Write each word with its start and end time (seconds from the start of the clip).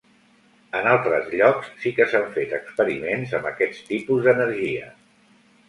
En 0.79 0.87
altres 0.93 1.29
llocs 1.41 1.67
sí 1.83 1.91
que 1.99 2.09
s'han 2.15 2.25
fet 2.39 2.57
experiments 2.61 3.37
amb 3.41 3.53
aquest 3.53 3.87
tipus 3.93 4.25
d'energia. 4.27 4.93